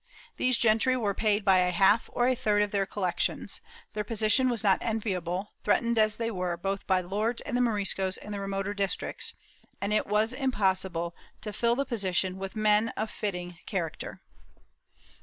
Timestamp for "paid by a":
1.13-1.69